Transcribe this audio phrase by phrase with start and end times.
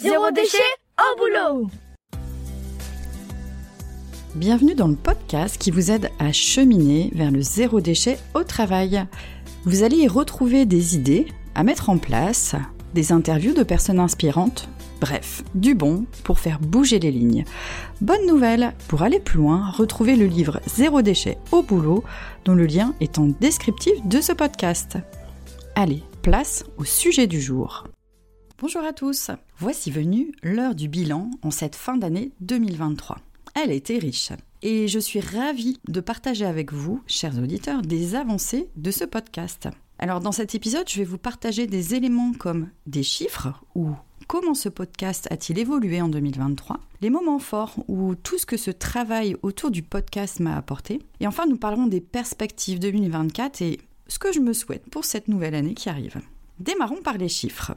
[0.00, 0.58] Zéro déchet
[0.96, 1.70] au boulot
[4.36, 9.04] Bienvenue dans le podcast qui vous aide à cheminer vers le zéro déchet au travail.
[9.64, 11.26] Vous allez y retrouver des idées
[11.56, 12.54] à mettre en place,
[12.94, 14.68] des interviews de personnes inspirantes,
[15.00, 17.44] bref, du bon pour faire bouger les lignes.
[18.00, 22.04] Bonne nouvelle, pour aller plus loin, retrouvez le livre Zéro déchet au boulot
[22.44, 24.96] dont le lien est en descriptif de ce podcast.
[25.74, 27.82] Allez, place au sujet du jour.
[28.60, 33.18] Bonjour à tous, voici venue l'heure du bilan en cette fin d'année 2023.
[33.54, 34.32] Elle a été riche.
[34.62, 39.68] Et je suis ravie de partager avec vous, chers auditeurs, des avancées de ce podcast.
[40.00, 43.90] Alors dans cet épisode, je vais vous partager des éléments comme des chiffres ou
[44.26, 48.72] comment ce podcast a-t-il évolué en 2023, les moments forts ou tout ce que ce
[48.72, 51.00] travail autour du podcast m'a apporté.
[51.20, 53.78] Et enfin, nous parlerons des perspectives 2024 et
[54.08, 56.20] ce que je me souhaite pour cette nouvelle année qui arrive.
[56.58, 57.76] Démarrons par les chiffres.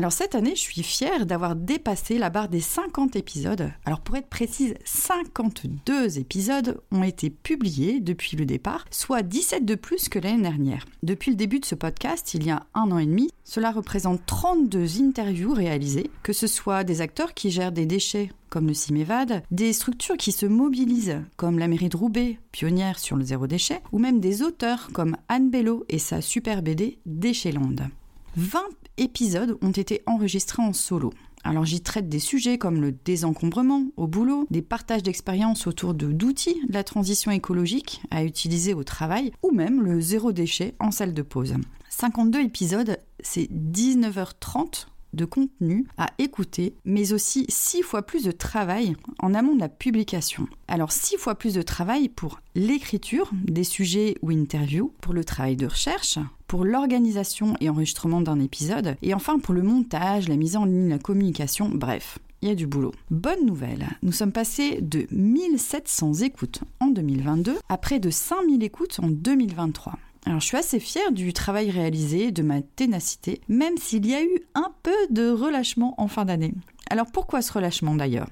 [0.00, 3.70] Alors cette année, je suis fière d'avoir dépassé la barre des 50 épisodes.
[3.84, 9.74] Alors pour être précise, 52 épisodes ont été publiés depuis le départ, soit 17 de
[9.74, 10.86] plus que l'année dernière.
[11.02, 14.24] Depuis le début de ce podcast, il y a un an et demi, cela représente
[14.24, 19.42] 32 interviews réalisées, que ce soit des acteurs qui gèrent des déchets comme le CIMEVAD,
[19.50, 23.82] des structures qui se mobilisent, comme la mairie de Roubaix, pionnière sur le zéro déchet,
[23.92, 27.90] ou même des auteurs comme Anne Bello et sa super BD Déchetland.
[28.36, 28.60] 20
[28.96, 31.12] épisodes ont été enregistrés en solo.
[31.42, 36.60] Alors j'y traite des sujets comme le désencombrement au boulot, des partages d'expériences autour d'outils
[36.68, 41.14] de la transition écologique à utiliser au travail, ou même le zéro déchet en salle
[41.14, 41.54] de pause.
[41.88, 48.94] 52 épisodes, c'est 19h30 de contenu à écouter, mais aussi six fois plus de travail
[49.20, 50.46] en amont de la publication.
[50.68, 55.56] Alors six fois plus de travail pour l'écriture des sujets ou interviews, pour le travail
[55.56, 60.56] de recherche, pour l'organisation et enregistrement d'un épisode, et enfin pour le montage, la mise
[60.56, 62.18] en ligne, la communication, bref.
[62.42, 62.92] Il y a du boulot.
[63.10, 68.98] Bonne nouvelle, nous sommes passés de 1700 écoutes en 2022 à près de 5000 écoutes
[69.00, 69.98] en 2023.
[70.26, 74.22] Alors je suis assez fière du travail réalisé, de ma ténacité, même s'il y a
[74.22, 76.54] eu un peu de relâchement en fin d'année.
[76.90, 78.28] Alors pourquoi ce relâchement d'ailleurs?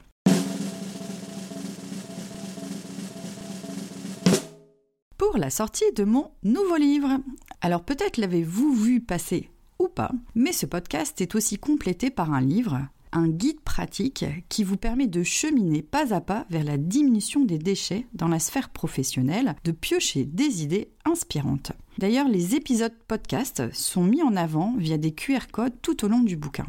[5.17, 7.19] Pour la sortie de mon nouveau livre.
[7.61, 12.41] Alors peut-être l'avez-vous vu passer ou pas, mais ce podcast est aussi complété par un
[12.41, 12.81] livre
[13.13, 17.59] un guide pratique qui vous permet de cheminer pas à pas vers la diminution des
[17.59, 21.73] déchets dans la sphère professionnelle, de piocher des idées inspirantes.
[21.99, 26.21] D'ailleurs, les épisodes podcast sont mis en avant via des QR codes tout au long
[26.21, 26.67] du bouquin.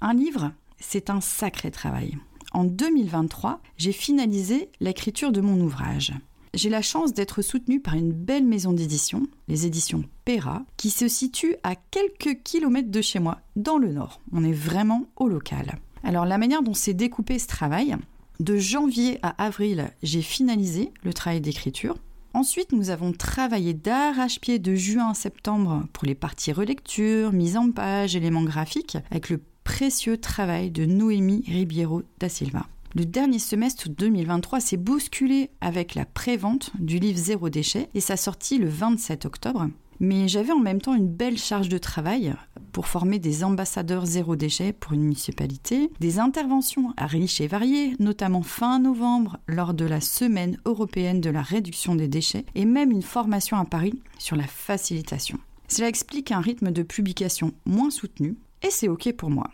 [0.00, 2.16] Un livre, c'est un sacré travail.
[2.52, 6.14] En 2023, j'ai finalisé l'écriture de mon ouvrage.
[6.54, 11.08] J'ai la chance d'être soutenue par une belle maison d'édition, les éditions Pera, qui se
[11.08, 14.20] situe à quelques kilomètres de chez moi, dans le nord.
[14.32, 15.78] On est vraiment au local.
[16.04, 17.96] Alors la manière dont s'est découpé ce travail,
[18.40, 21.96] de janvier à avril, j'ai finalisé le travail d'écriture.
[22.34, 27.72] Ensuite, nous avons travaillé d'arrache-pied de juin à septembre pour les parties relecture, mise en
[27.72, 32.66] page, éléments graphiques, avec le précieux travail de Noémie Ribiero da Silva.
[32.94, 38.16] Le dernier semestre 2023 s'est bousculé avec la prévente du livre Zéro déchet et sa
[38.16, 39.68] sortie le 27 octobre.
[40.00, 42.34] Mais j'avais en même temps une belle charge de travail
[42.72, 47.94] pour former des ambassadeurs zéro déchet pour une municipalité, des interventions à riches et variées,
[47.98, 52.90] notamment fin novembre lors de la semaine européenne de la réduction des déchets, et même
[52.90, 55.38] une formation à Paris sur la facilitation.
[55.66, 59.50] Cela explique un rythme de publication moins soutenu, et c'est ok pour moi.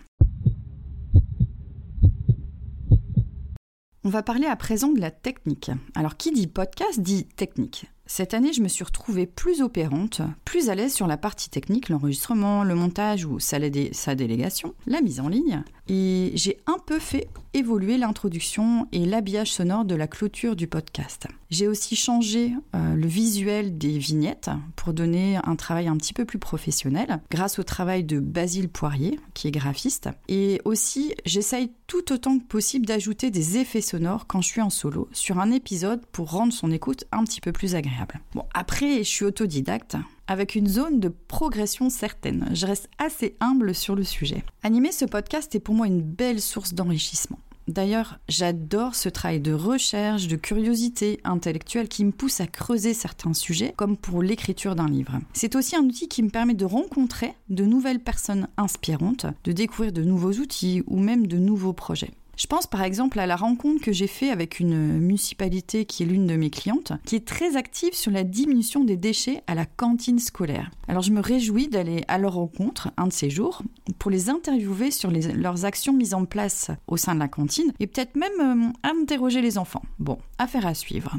[4.07, 5.71] On va parler à présent de la technique.
[5.95, 7.87] Alors qui dit podcast dit technique?
[8.07, 11.89] Cette année, je me suis retrouvée plus opérante, plus à l'aise sur la partie technique,
[11.89, 15.63] l'enregistrement, le montage ou sa, délégation, la mise en ligne.
[15.89, 21.29] Et j'ai un peu fait évoluer l'introduction et l'habillage sonore de la clôture du podcast.
[21.51, 26.25] J'ai aussi changé euh, le visuel des vignettes pour donner un travail un petit peu
[26.25, 30.09] plus professionnel, grâce au travail de Basile Poirier, qui est graphiste.
[30.29, 34.71] Et aussi, j'essaye tout autant que possible d'ajouter des effets sonores quand je suis en
[34.71, 37.94] solo sur un épisode pour rendre son écoute un petit peu plus agréable.
[38.35, 39.97] Bon, après, je suis autodidacte,
[40.27, 42.49] avec une zone de progression certaine.
[42.53, 44.43] Je reste assez humble sur le sujet.
[44.63, 47.39] Animer ce podcast est pour moi une belle source d'enrichissement.
[47.67, 53.33] D'ailleurs, j'adore ce travail de recherche, de curiosité intellectuelle qui me pousse à creuser certains
[53.33, 55.19] sujets, comme pour l'écriture d'un livre.
[55.33, 59.93] C'est aussi un outil qui me permet de rencontrer de nouvelles personnes inspirantes, de découvrir
[59.93, 62.11] de nouveaux outils ou même de nouveaux projets.
[62.37, 66.07] Je pense par exemple à la rencontre que j'ai faite avec une municipalité qui est
[66.07, 69.67] l'une de mes clientes, qui est très active sur la diminution des déchets à la
[69.67, 70.71] cantine scolaire.
[70.89, 73.63] Alors je me réjouis d'aller à leur rencontre un de ces jours
[73.99, 77.87] pour les interviewer sur leurs actions mises en place au sein de la cantine et
[77.87, 79.83] peut-être même euh, interroger les enfants.
[79.99, 81.17] Bon, affaire à suivre.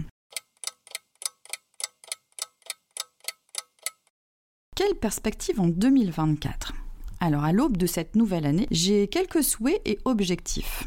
[4.76, 6.74] Quelle perspective en 2024
[7.22, 10.86] alors à l'aube de cette nouvelle année, j'ai quelques souhaits et objectifs.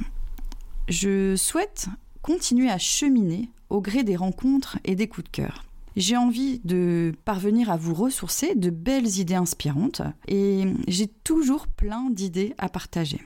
[0.89, 1.89] Je souhaite
[2.23, 5.65] continuer à cheminer au gré des rencontres et des coups de cœur.
[5.97, 12.09] J'ai envie de parvenir à vous ressourcer de belles idées inspirantes et j'ai toujours plein
[12.09, 13.21] d'idées à partager.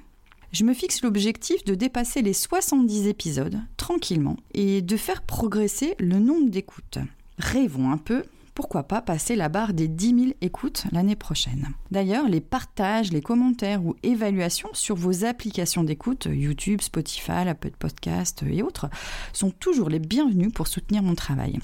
[0.52, 6.18] Je me fixe l'objectif de dépasser les 70 épisodes tranquillement et de faire progresser le
[6.18, 6.98] nombre d'écoutes.
[7.38, 8.24] Rêvons un peu
[8.54, 11.70] pourquoi pas passer la barre des 10 000 écoutes l'année prochaine.
[11.90, 18.44] D'ailleurs, les partages, les commentaires ou évaluations sur vos applications d'écoute, YouTube, Spotify, Apple Podcast
[18.48, 18.88] et autres,
[19.32, 21.58] sont toujours les bienvenus pour soutenir mon travail.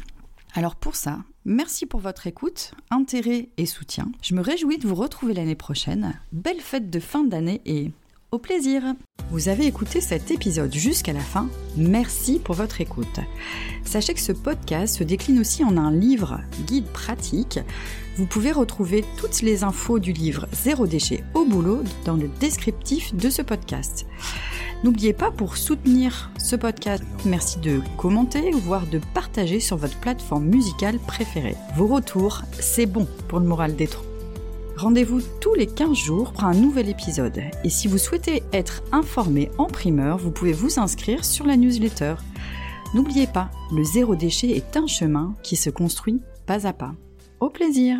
[0.54, 4.10] Alors pour ça, merci pour votre écoute, intérêt et soutien.
[4.22, 6.18] Je me réjouis de vous retrouver l'année prochaine.
[6.32, 7.92] Belle fête de fin d'année et
[8.30, 8.82] au plaisir
[9.30, 13.20] Vous avez écouté cet épisode jusqu'à la fin, merci pour votre écoute.
[13.84, 17.60] Sachez que ce podcast se décline aussi en un livre guide pratique.
[18.16, 23.14] Vous pouvez retrouver toutes les infos du livre Zéro déchet au boulot dans le descriptif
[23.14, 24.06] de ce podcast.
[24.84, 30.44] N'oubliez pas pour soutenir ce podcast, merci de commenter, voire de partager sur votre plateforme
[30.44, 31.56] musicale préférée.
[31.76, 34.07] Vos retours, c'est bon pour le moral des troupes.
[34.78, 37.42] Rendez-vous tous les 15 jours pour un nouvel épisode.
[37.64, 42.14] Et si vous souhaitez être informé en primeur, vous pouvez vous inscrire sur la newsletter.
[42.94, 46.92] N'oubliez pas, le zéro déchet est un chemin qui se construit pas à pas.
[47.40, 47.98] Au plaisir